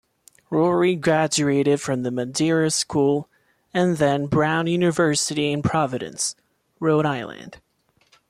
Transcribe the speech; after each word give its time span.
Rory 0.49 0.95
graduated 0.95 1.79
from 1.79 2.01
The 2.01 2.09
Madeira 2.09 2.71
School 2.71 3.29
and 3.71 3.97
then 3.97 4.25
Brown 4.25 4.65
University 4.65 5.51
in 5.51 5.61
Providence, 5.61 6.35
Rhode 6.79 7.05
Island. 7.05 7.61